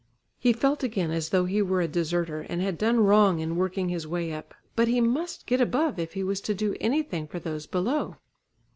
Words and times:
He 0.39 0.51
felt 0.51 0.81
again 0.81 1.11
as 1.11 1.29
though 1.29 1.45
he 1.45 1.61
were 1.61 1.79
a 1.79 1.87
deserter, 1.87 2.39
and 2.49 2.59
had 2.59 2.75
done 2.75 3.01
wrong 3.03 3.37
in 3.39 3.55
working 3.55 3.89
his 3.89 4.07
way 4.07 4.33
up. 4.33 4.55
But 4.75 4.87
he 4.87 4.99
must 4.99 5.45
get 5.45 5.61
above 5.61 5.99
if 5.99 6.13
he 6.13 6.23
was 6.23 6.41
to 6.41 6.55
do 6.55 6.75
anything 6.81 7.27
for 7.27 7.37
those 7.37 7.67
below. 7.67 8.15